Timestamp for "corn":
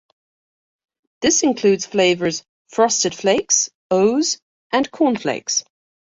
4.89-5.15